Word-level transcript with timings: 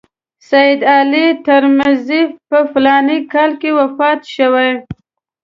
سید 0.49 0.81
علي 0.95 1.27
ترمذي 1.45 2.23
په 2.49 2.57
فلاني 2.71 3.19
کال 3.33 3.51
کې 3.61 3.69
وفات 3.79 4.19
شوی. 4.35 4.71